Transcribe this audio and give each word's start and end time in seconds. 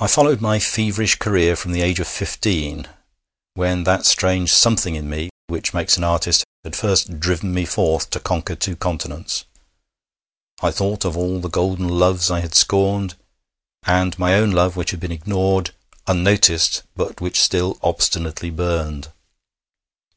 I 0.00 0.08
followed 0.08 0.40
my 0.40 0.58
feverish 0.58 1.20
career 1.20 1.54
from 1.54 1.70
the 1.70 1.80
age 1.80 2.00
of 2.00 2.08
fifteen, 2.08 2.88
when 3.54 3.84
that 3.84 4.04
strange 4.04 4.50
Something 4.52 4.96
in 4.96 5.08
me, 5.08 5.30
which 5.46 5.72
makes 5.72 5.96
an 5.96 6.02
artist, 6.02 6.42
had 6.64 6.74
first 6.74 7.20
driven 7.20 7.54
me 7.54 7.64
forth 7.64 8.10
to 8.10 8.18
conquer 8.18 8.56
two 8.56 8.74
continents. 8.74 9.44
I 10.62 10.72
thought 10.72 11.04
of 11.04 11.16
all 11.16 11.38
the 11.38 11.48
golden 11.48 11.86
loves 11.86 12.28
I 12.28 12.40
had 12.40 12.56
scorned, 12.56 13.14
and 13.84 14.18
my 14.18 14.34
own 14.34 14.50
love, 14.50 14.74
which 14.74 14.90
had 14.90 14.98
been 14.98 15.12
ignored, 15.12 15.70
unnoticed, 16.08 16.82
but 16.96 17.20
which 17.20 17.38
still 17.40 17.78
obstinately 17.84 18.50
burned. 18.50 19.10